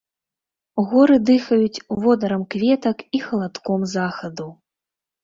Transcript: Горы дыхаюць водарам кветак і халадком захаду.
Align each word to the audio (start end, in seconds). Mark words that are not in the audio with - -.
Горы 0.93 1.17
дыхаюць 1.29 1.83
водарам 2.05 2.41
кветак 2.53 3.05
і 3.19 3.21
халадком 3.27 3.85
захаду. 3.93 4.49